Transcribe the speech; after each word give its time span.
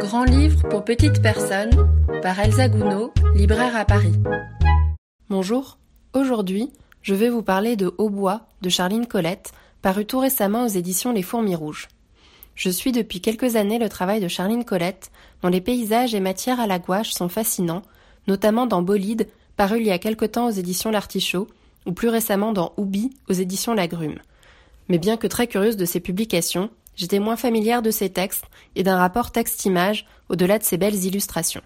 Grand 0.00 0.24
livre 0.24 0.68
pour 0.68 0.84
petites 0.84 1.22
personnes 1.22 1.70
par 2.22 2.38
Elsa 2.38 2.68
Gounod, 2.68 3.10
libraire 3.34 3.76
à 3.76 3.84
Paris. 3.84 4.12
Bonjour, 5.28 5.78
aujourd'hui 6.12 6.70
je 7.02 7.14
vais 7.14 7.28
vous 7.28 7.42
parler 7.42 7.76
de 7.76 7.92
Hautbois 7.98 8.42
de 8.60 8.68
Charline 8.68 9.06
Colette, 9.06 9.52
paru 9.82 10.06
tout 10.06 10.20
récemment 10.20 10.64
aux 10.64 10.68
éditions 10.68 11.12
Les 11.12 11.22
Fourmis 11.22 11.56
Rouges. 11.56 11.88
Je 12.54 12.70
suis 12.70 12.92
depuis 12.92 13.20
quelques 13.20 13.56
années 13.56 13.78
le 13.78 13.88
travail 13.88 14.20
de 14.20 14.28
Charline 14.28 14.64
Colette, 14.64 15.10
dont 15.42 15.48
les 15.48 15.60
paysages 15.60 16.14
et 16.14 16.20
matières 16.20 16.60
à 16.60 16.66
la 16.66 16.78
gouache 16.78 17.10
sont 17.10 17.28
fascinants, 17.28 17.82
notamment 18.28 18.66
dans 18.66 18.82
Bolide, 18.82 19.28
paru 19.56 19.80
il 19.80 19.86
y 19.86 19.90
a 19.90 19.98
quelque 19.98 20.26
temps 20.26 20.46
aux 20.46 20.52
éditions 20.52 20.90
L'Artichaut, 20.90 21.48
ou 21.86 21.92
plus 21.92 22.08
récemment 22.08 22.52
dans 22.52 22.72
Oubi 22.76 23.10
aux 23.28 23.32
éditions 23.32 23.74
Lagrume. 23.74 24.18
Mais 24.88 24.98
bien 24.98 25.16
que 25.16 25.26
très 25.26 25.46
curieuse 25.46 25.76
de 25.76 25.84
ces 25.84 26.00
publications, 26.00 26.70
j'étais 26.96 27.18
moins 27.18 27.36
familière 27.36 27.82
de 27.82 27.90
ces 27.90 28.10
textes 28.10 28.44
et 28.76 28.82
d'un 28.82 28.96
rapport 28.96 29.30
texte-image 29.30 30.06
au-delà 30.28 30.58
de 30.58 30.64
ces 30.64 30.76
belles 30.76 31.04
illustrations. 31.04 31.62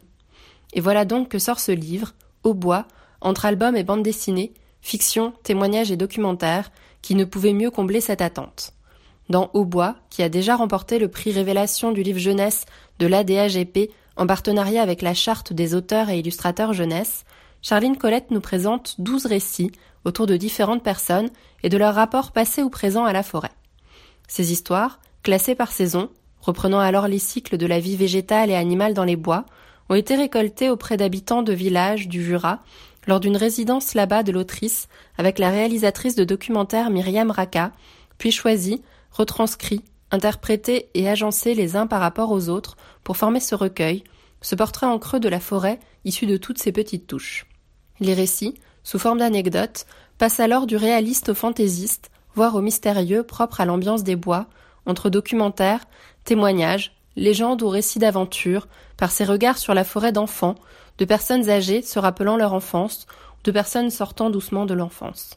Et 0.72 0.80
voilà 0.80 1.04
donc 1.04 1.28
que 1.28 1.38
sort 1.38 1.60
ce 1.60 1.72
livre, 1.72 2.14
Au 2.42 2.54
bois, 2.54 2.86
entre 3.20 3.46
albums 3.46 3.76
et 3.76 3.84
bandes 3.84 4.02
dessinées, 4.02 4.52
fiction, 4.80 5.32
témoignages 5.42 5.90
et 5.90 5.96
documentaires, 5.96 6.70
qui 7.02 7.14
ne 7.14 7.24
pouvait 7.24 7.52
mieux 7.52 7.70
combler 7.70 8.00
cette 8.00 8.22
attente. 8.22 8.72
Dans 9.28 9.50
Au 9.52 9.64
bois, 9.64 9.96
qui 10.10 10.22
a 10.22 10.28
déjà 10.28 10.54
remporté 10.54 10.98
le 10.98 11.08
prix 11.08 11.32
Révélation 11.32 11.92
du 11.92 12.02
livre 12.02 12.18
jeunesse 12.18 12.66
de 12.98 13.06
l'ADAGP 13.06 13.90
en 14.16 14.26
partenariat 14.26 14.82
avec 14.82 15.02
la 15.02 15.14
Charte 15.14 15.52
des 15.52 15.74
auteurs 15.74 16.08
et 16.08 16.18
illustrateurs 16.18 16.72
jeunesse, 16.72 17.24
Charline 17.62 17.96
Colette 17.96 18.30
nous 18.30 18.40
présente 18.40 19.00
douze 19.00 19.26
récits 19.26 19.72
autour 20.04 20.26
de 20.26 20.36
différentes 20.36 20.84
personnes 20.84 21.30
et 21.62 21.68
de 21.68 21.76
leur 21.76 21.94
rapport 21.94 22.30
passé 22.30 22.62
ou 22.62 22.70
présent 22.70 23.04
à 23.04 23.12
la 23.12 23.24
forêt. 23.24 23.50
Ces 24.28 24.52
histoires, 24.52 25.00
classées 25.26 25.56
par 25.56 25.72
saison, 25.72 26.08
reprenant 26.40 26.78
alors 26.78 27.08
les 27.08 27.18
cycles 27.18 27.56
de 27.56 27.66
la 27.66 27.80
vie 27.80 27.96
végétale 27.96 28.48
et 28.48 28.54
animale 28.54 28.94
dans 28.94 29.02
les 29.02 29.16
bois, 29.16 29.44
ont 29.88 29.96
été 29.96 30.14
récoltées 30.14 30.70
auprès 30.70 30.96
d'habitants 30.96 31.42
de 31.42 31.52
villages 31.52 32.06
du 32.06 32.22
Jura 32.22 32.60
lors 33.08 33.18
d'une 33.18 33.36
résidence 33.36 33.94
là-bas 33.94 34.22
de 34.22 34.30
l'autrice 34.30 34.86
avec 35.18 35.40
la 35.40 35.50
réalisatrice 35.50 36.14
de 36.14 36.22
documentaires 36.22 36.90
Myriam 36.90 37.32
Raka, 37.32 37.72
puis 38.18 38.30
choisies, 38.30 38.82
retranscrits, 39.10 39.82
interprétés 40.12 40.90
et 40.94 41.08
agencés 41.08 41.54
les 41.54 41.74
uns 41.74 41.88
par 41.88 42.02
rapport 42.02 42.30
aux 42.30 42.48
autres 42.48 42.76
pour 43.02 43.16
former 43.16 43.40
ce 43.40 43.56
recueil, 43.56 44.04
ce 44.42 44.54
portrait 44.54 44.86
en 44.86 45.00
creux 45.00 45.18
de 45.18 45.28
la 45.28 45.40
forêt 45.40 45.80
issu 46.04 46.26
de 46.26 46.36
toutes 46.36 46.58
ces 46.58 46.70
petites 46.70 47.08
touches. 47.08 47.46
Les 47.98 48.14
récits, 48.14 48.54
sous 48.84 49.00
forme 49.00 49.18
d'anecdotes, 49.18 49.86
passent 50.18 50.38
alors 50.38 50.68
du 50.68 50.76
réaliste 50.76 51.30
au 51.30 51.34
fantaisiste, 51.34 52.12
voire 52.36 52.54
au 52.54 52.60
mystérieux 52.60 53.24
propre 53.24 53.60
à 53.60 53.64
l'ambiance 53.64 54.04
des 54.04 54.14
bois, 54.14 54.46
entre 54.86 55.10
documentaires, 55.10 55.84
témoignages, 56.24 56.96
légendes 57.16 57.62
ou 57.62 57.68
récits 57.68 57.98
d'aventure, 57.98 58.68
par 58.96 59.10
ses 59.10 59.24
regards 59.24 59.58
sur 59.58 59.74
la 59.74 59.84
forêt 59.84 60.12
d'enfants, 60.12 60.56
de 60.98 61.04
personnes 61.04 61.50
âgées 61.50 61.82
se 61.82 61.98
rappelant 61.98 62.36
leur 62.36 62.52
enfance, 62.52 63.06
de 63.44 63.50
personnes 63.50 63.90
sortant 63.90 64.30
doucement 64.30 64.66
de 64.66 64.74
l'enfance. 64.74 65.36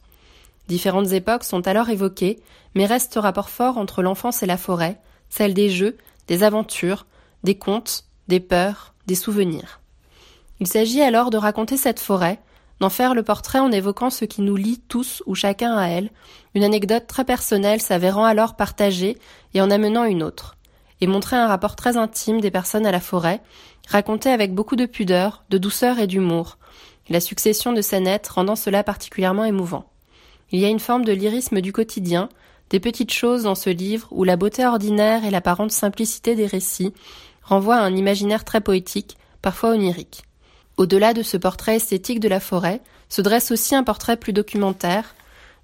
Différentes 0.68 1.12
époques 1.12 1.44
sont 1.44 1.66
alors 1.66 1.88
évoquées, 1.88 2.40
mais 2.74 2.86
reste 2.86 3.16
rapport 3.16 3.50
fort 3.50 3.78
entre 3.78 4.02
l'enfance 4.02 4.42
et 4.42 4.46
la 4.46 4.56
forêt, 4.56 5.00
celle 5.28 5.54
des 5.54 5.68
jeux, 5.68 5.96
des 6.28 6.42
aventures, 6.42 7.06
des 7.44 7.56
contes, 7.56 8.04
des 8.28 8.40
peurs, 8.40 8.94
des 9.06 9.14
souvenirs. 9.14 9.80
Il 10.60 10.66
s'agit 10.66 11.02
alors 11.02 11.30
de 11.30 11.38
raconter 11.38 11.76
cette 11.76 12.00
forêt, 12.00 12.40
d'en 12.80 12.90
faire 12.90 13.14
le 13.14 13.22
portrait 13.22 13.58
en 13.58 13.70
évoquant 13.70 14.10
ce 14.10 14.24
qui 14.24 14.42
nous 14.42 14.56
lie 14.56 14.80
tous 14.88 15.22
ou 15.26 15.34
chacun 15.34 15.76
à 15.76 15.86
elle, 15.86 16.10
une 16.54 16.64
anecdote 16.64 17.06
très 17.06 17.24
personnelle 17.24 17.80
s'avérant 17.80 18.24
alors 18.24 18.56
partagée 18.56 19.18
et 19.54 19.60
en 19.60 19.70
amenant 19.70 20.04
une 20.04 20.22
autre, 20.22 20.56
et 21.00 21.06
montrer 21.06 21.36
un 21.36 21.46
rapport 21.46 21.76
très 21.76 21.96
intime 21.96 22.40
des 22.40 22.50
personnes 22.50 22.86
à 22.86 22.92
la 22.92 23.00
forêt, 23.00 23.42
raconté 23.88 24.30
avec 24.30 24.54
beaucoup 24.54 24.76
de 24.76 24.86
pudeur, 24.86 25.44
de 25.50 25.58
douceur 25.58 25.98
et 25.98 26.06
d'humour, 26.06 26.58
la 27.10 27.20
succession 27.20 27.72
de 27.72 27.82
scénettes 27.82 28.28
rendant 28.28 28.56
cela 28.56 28.82
particulièrement 28.82 29.44
émouvant. 29.44 29.84
Il 30.52 30.60
y 30.60 30.64
a 30.64 30.68
une 30.68 30.80
forme 30.80 31.04
de 31.04 31.12
lyrisme 31.12 31.60
du 31.60 31.72
quotidien, 31.72 32.28
des 32.70 32.80
petites 32.80 33.12
choses 33.12 33.42
dans 33.42 33.54
ce 33.54 33.70
livre 33.70 34.08
où 34.10 34.24
la 34.24 34.36
beauté 34.36 34.64
ordinaire 34.64 35.24
et 35.24 35.30
l'apparente 35.30 35.72
simplicité 35.72 36.34
des 36.34 36.46
récits 36.46 36.94
renvoient 37.42 37.76
à 37.76 37.82
un 37.82 37.96
imaginaire 37.96 38.44
très 38.44 38.60
poétique, 38.60 39.16
parfois 39.42 39.70
onirique. 39.70 40.22
Au-delà 40.76 41.14
de 41.14 41.22
ce 41.22 41.36
portrait 41.36 41.76
esthétique 41.76 42.20
de 42.20 42.28
la 42.28 42.40
forêt, 42.40 42.80
se 43.08 43.22
dresse 43.22 43.50
aussi 43.50 43.74
un 43.74 43.84
portrait 43.84 44.16
plus 44.16 44.32
documentaire, 44.32 45.14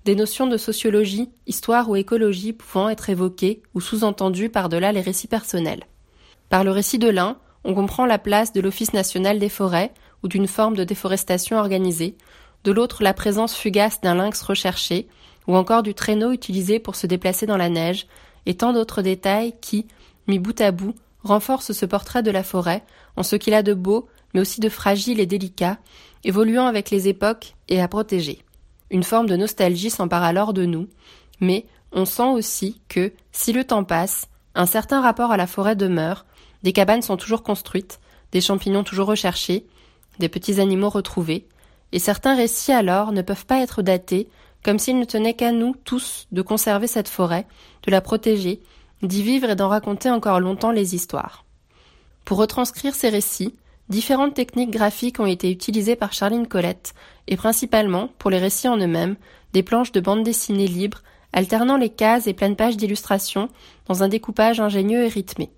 des 0.04 0.14
notions 0.14 0.46
de 0.46 0.56
sociologie, 0.56 1.30
histoire 1.46 1.88
ou 1.88 1.96
écologie 1.96 2.52
pouvant 2.52 2.88
être 2.88 3.10
évoquées 3.10 3.62
ou 3.74 3.80
sous-entendues 3.80 4.50
par-delà 4.50 4.92
les 4.92 5.00
récits 5.00 5.26
personnels. 5.26 5.84
Par 6.48 6.62
le 6.62 6.70
récit 6.70 6.98
de 6.98 7.08
l'un, 7.08 7.38
on 7.64 7.74
comprend 7.74 8.06
la 8.06 8.18
place 8.18 8.52
de 8.52 8.60
l'Office 8.60 8.92
national 8.92 9.40
des 9.40 9.48
forêts 9.48 9.92
ou 10.22 10.28
d'une 10.28 10.46
forme 10.46 10.76
de 10.76 10.84
déforestation 10.84 11.56
organisée, 11.56 12.16
de 12.62 12.72
l'autre 12.72 13.02
la 13.02 13.14
présence 13.14 13.54
fugace 13.56 14.00
d'un 14.00 14.14
lynx 14.14 14.42
recherché, 14.42 15.08
ou 15.48 15.56
encore 15.56 15.82
du 15.82 15.94
traîneau 15.94 16.30
utilisé 16.32 16.78
pour 16.78 16.94
se 16.94 17.06
déplacer 17.06 17.46
dans 17.46 17.56
la 17.56 17.68
neige, 17.68 18.06
et 18.46 18.56
tant 18.56 18.72
d'autres 18.72 19.02
détails 19.02 19.54
qui, 19.60 19.86
mis 20.28 20.38
bout 20.38 20.60
à 20.60 20.70
bout, 20.70 20.94
renforcent 21.24 21.72
ce 21.72 21.86
portrait 21.86 22.22
de 22.22 22.30
la 22.30 22.44
forêt 22.44 22.84
en 23.16 23.22
ce 23.22 23.36
qu'il 23.36 23.54
a 23.54 23.62
de 23.62 23.74
beau 23.74 24.08
mais 24.36 24.42
aussi 24.42 24.60
de 24.60 24.68
fragile 24.68 25.18
et 25.18 25.24
délicat, 25.24 25.78
évoluant 26.22 26.66
avec 26.66 26.90
les 26.90 27.08
époques 27.08 27.54
et 27.70 27.80
à 27.80 27.88
protéger. 27.88 28.42
Une 28.90 29.02
forme 29.02 29.26
de 29.26 29.34
nostalgie 29.34 29.88
s'empare 29.88 30.24
alors 30.24 30.52
de 30.52 30.66
nous, 30.66 30.88
mais 31.40 31.64
on 31.90 32.04
sent 32.04 32.28
aussi 32.28 32.82
que, 32.90 33.14
si 33.32 33.54
le 33.54 33.64
temps 33.64 33.84
passe, 33.84 34.28
un 34.54 34.66
certain 34.66 35.00
rapport 35.00 35.32
à 35.32 35.38
la 35.38 35.46
forêt 35.46 35.74
demeure, 35.74 36.26
des 36.62 36.74
cabanes 36.74 37.00
sont 37.00 37.16
toujours 37.16 37.42
construites, 37.42 37.98
des 38.30 38.42
champignons 38.42 38.84
toujours 38.84 39.06
recherchés, 39.06 39.64
des 40.18 40.28
petits 40.28 40.60
animaux 40.60 40.90
retrouvés, 40.90 41.48
et 41.92 41.98
certains 41.98 42.36
récits 42.36 42.72
alors 42.72 43.12
ne 43.12 43.22
peuvent 43.22 43.46
pas 43.46 43.62
être 43.62 43.80
datés, 43.80 44.28
comme 44.62 44.78
s'il 44.78 44.98
ne 44.98 45.06
tenait 45.06 45.32
qu'à 45.32 45.50
nous 45.50 45.74
tous 45.84 46.26
de 46.30 46.42
conserver 46.42 46.88
cette 46.88 47.08
forêt, 47.08 47.46
de 47.84 47.90
la 47.90 48.02
protéger, 48.02 48.60
d'y 49.02 49.22
vivre 49.22 49.48
et 49.48 49.56
d'en 49.56 49.70
raconter 49.70 50.10
encore 50.10 50.40
longtemps 50.40 50.72
les 50.72 50.94
histoires. 50.94 51.46
Pour 52.26 52.36
retranscrire 52.36 52.94
ces 52.94 53.08
récits, 53.08 53.54
Différentes 53.88 54.34
techniques 54.34 54.72
graphiques 54.72 55.20
ont 55.20 55.26
été 55.26 55.50
utilisées 55.50 55.94
par 55.94 56.12
Charline 56.12 56.48
Colette, 56.48 56.94
et 57.28 57.36
principalement, 57.36 58.08
pour 58.18 58.30
les 58.30 58.38
récits 58.38 58.68
en 58.68 58.78
eux-mêmes, 58.78 59.16
des 59.52 59.62
planches 59.62 59.92
de 59.92 60.00
bande 60.00 60.24
dessinée 60.24 60.66
libres, 60.66 61.02
alternant 61.32 61.76
les 61.76 61.90
cases 61.90 62.26
et 62.26 62.34
pleines 62.34 62.56
pages 62.56 62.76
d'illustrations 62.76 63.48
dans 63.86 64.02
un 64.02 64.08
découpage 64.08 64.58
ingénieux 64.58 65.04
et 65.04 65.08
rythmé. 65.08 65.50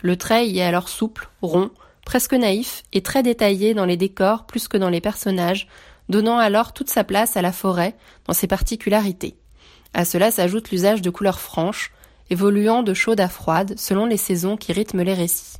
Le 0.00 0.16
trait 0.16 0.48
y 0.48 0.58
est 0.58 0.62
alors 0.62 0.88
souple, 0.88 1.28
rond, 1.42 1.70
presque 2.04 2.32
naïf 2.32 2.82
et 2.92 3.02
très 3.02 3.22
détaillé 3.22 3.74
dans 3.74 3.84
les 3.84 3.96
décors 3.96 4.46
plus 4.46 4.68
que 4.68 4.76
dans 4.78 4.90
les 4.90 5.00
personnages, 5.00 5.68
donnant 6.08 6.38
alors 6.38 6.72
toute 6.72 6.88
sa 6.90 7.04
place 7.04 7.36
à 7.36 7.42
la 7.42 7.52
forêt 7.52 7.94
dans 8.26 8.32
ses 8.32 8.46
particularités. 8.46 9.36
À 9.92 10.04
cela 10.04 10.30
s'ajoute 10.30 10.70
l'usage 10.70 11.02
de 11.02 11.10
couleurs 11.10 11.40
franches, 11.40 11.92
évoluant 12.30 12.82
de 12.82 12.94
chaude 12.94 13.20
à 13.20 13.28
froide 13.28 13.74
selon 13.76 14.06
les 14.06 14.16
saisons 14.16 14.56
qui 14.56 14.72
rythment 14.72 15.02
les 15.02 15.14
récits. 15.14 15.58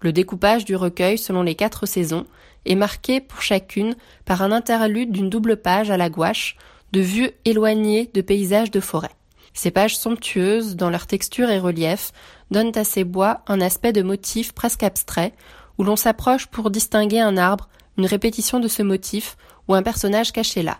Le 0.00 0.12
découpage 0.12 0.64
du 0.64 0.76
recueil 0.76 1.18
selon 1.18 1.42
les 1.42 1.54
quatre 1.54 1.86
saisons 1.86 2.26
est 2.64 2.74
marqué 2.74 3.20
pour 3.20 3.42
chacune 3.42 3.96
par 4.24 4.42
un 4.42 4.52
interlude 4.52 5.12
d'une 5.12 5.30
double 5.30 5.56
page 5.56 5.90
à 5.90 5.96
la 5.96 6.10
gouache 6.10 6.56
de 6.92 7.00
vues 7.00 7.30
éloignées 7.44 8.10
de 8.14 8.20
paysages 8.20 8.70
de 8.70 8.80
forêt. 8.80 9.10
Ces 9.54 9.70
pages 9.70 9.98
somptueuses, 9.98 10.76
dans 10.76 10.90
leur 10.90 11.06
texture 11.06 11.50
et 11.50 11.58
relief, 11.58 12.12
donnent 12.50 12.76
à 12.76 12.84
ces 12.84 13.04
bois 13.04 13.42
un 13.48 13.60
aspect 13.60 13.92
de 13.92 14.02
motif 14.02 14.52
presque 14.52 14.84
abstrait, 14.84 15.32
où 15.78 15.84
l'on 15.84 15.96
s'approche 15.96 16.46
pour 16.46 16.70
distinguer 16.70 17.20
un 17.20 17.36
arbre, 17.36 17.68
une 17.96 18.06
répétition 18.06 18.60
de 18.60 18.68
ce 18.68 18.82
motif, 18.82 19.36
ou 19.66 19.74
un 19.74 19.82
personnage 19.82 20.32
caché 20.32 20.62
là. 20.62 20.78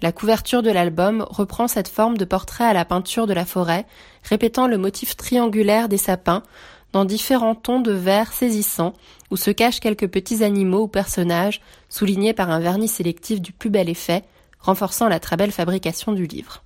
La 0.00 0.12
couverture 0.12 0.62
de 0.62 0.70
l'album 0.70 1.26
reprend 1.28 1.66
cette 1.66 1.88
forme 1.88 2.16
de 2.16 2.24
portrait 2.24 2.64
à 2.64 2.72
la 2.72 2.84
peinture 2.84 3.26
de 3.26 3.32
la 3.32 3.44
forêt, 3.44 3.86
répétant 4.22 4.68
le 4.68 4.78
motif 4.78 5.16
triangulaire 5.16 5.88
des 5.88 5.98
sapins, 5.98 6.44
dans 6.92 7.04
différents 7.04 7.54
tons 7.54 7.80
de 7.80 7.92
vert 7.92 8.32
saisissants, 8.32 8.94
où 9.30 9.36
se 9.36 9.50
cachent 9.50 9.80
quelques 9.80 10.08
petits 10.08 10.42
animaux 10.42 10.82
ou 10.82 10.88
personnages, 10.88 11.60
soulignés 11.88 12.32
par 12.32 12.50
un 12.50 12.60
vernis 12.60 12.88
sélectif 12.88 13.40
du 13.40 13.52
plus 13.52 13.70
bel 13.70 13.88
effet, 13.88 14.24
renforçant 14.60 15.08
la 15.08 15.20
très 15.20 15.36
belle 15.36 15.52
fabrication 15.52 16.12
du 16.12 16.26
livre. 16.26 16.64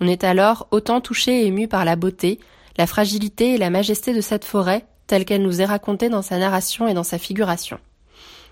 On 0.00 0.08
est 0.08 0.24
alors 0.24 0.66
autant 0.70 1.00
touché 1.00 1.42
et 1.42 1.46
ému 1.46 1.68
par 1.68 1.84
la 1.84 1.96
beauté, 1.96 2.40
la 2.76 2.86
fragilité 2.86 3.54
et 3.54 3.58
la 3.58 3.70
majesté 3.70 4.12
de 4.12 4.20
cette 4.20 4.44
forêt, 4.44 4.86
telle 5.06 5.24
qu'elle 5.24 5.42
nous 5.42 5.60
est 5.60 5.66
racontée 5.66 6.08
dans 6.08 6.22
sa 6.22 6.38
narration 6.38 6.88
et 6.88 6.94
dans 6.94 7.04
sa 7.04 7.18
figuration. 7.18 7.78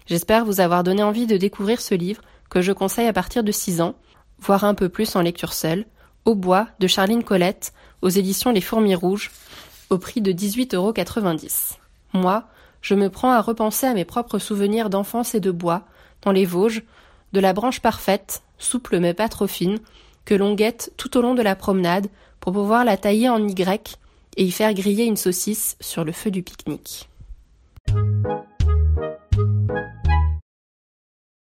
J'espère 0.07 0.45
vous 0.45 0.61
avoir 0.61 0.85
donné 0.85 1.03
envie 1.03 1.27
de 1.27 1.37
découvrir 1.37 1.81
ce 1.81 1.95
livre, 1.95 2.23
que 2.51 2.61
je 2.61 2.73
conseille 2.73 3.09
à 3.09 3.13
partir 3.13 3.43
de 3.43 3.53
6 3.53 3.81
ans, 3.81 3.95
voire 4.39 4.65
un 4.65 4.75
peu 4.75 4.89
plus 4.89 5.17
en 5.17 5.23
lecture 5.23 5.53
seule, 5.53 5.87
Au 6.25 6.37
bois 6.37 6.69
de 6.79 6.87
Charline 6.87 7.25
Colette, 7.25 7.73
aux 8.01 8.09
éditions 8.09 8.53
Les 8.53 8.61
Fourmis 8.61 8.95
Rouges, 8.95 9.33
au 9.93 9.99
prix 9.99 10.21
de 10.21 10.33
18,90 10.33 10.75
euros. 10.75 10.95
Moi, 12.15 12.45
je 12.81 12.95
me 12.95 13.11
prends 13.11 13.31
à 13.31 13.41
repenser 13.41 13.87
à 13.87 13.95
mes 13.95 14.05
propres 14.05 14.39
souvenirs 14.39 14.91
d'enfance 14.91 15.35
et 15.35 15.41
de 15.41 15.51
bois, 15.51 15.83
dans 16.23 16.33
les 16.33 16.47
Vosges, 16.47 16.83
de 17.33 17.41
la 17.41 17.53
branche 17.53 17.81
parfaite, 17.81 18.43
souple 18.59 18.99
mais 18.99 19.15
pas 19.15 19.29
trop 19.29 19.47
fine, 19.47 19.79
que 20.25 20.35
l'on 20.35 20.55
guette 20.55 20.93
tout 20.97 21.17
au 21.17 21.23
long 21.23 21.35
de 21.35 21.43
la 21.43 21.57
promenade 21.57 22.09
pour 22.41 22.53
pouvoir 22.53 22.85
la 22.85 22.97
tailler 22.97 23.29
en 23.29 23.47
Y 23.47 23.99
et 24.37 24.45
y 24.45 24.51
faire 24.51 24.73
griller 24.75 25.05
une 25.05 25.17
saucisse 25.17 25.77
sur 25.81 26.05
le 26.05 26.13
feu 26.13 26.31
du 26.31 26.43
pique-nique. 26.43 27.09